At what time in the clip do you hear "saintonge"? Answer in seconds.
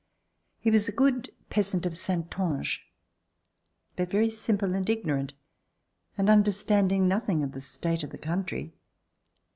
1.93-2.79